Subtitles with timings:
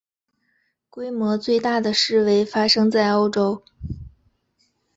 [0.89, 3.61] 规模最大的示威发生在欧洲。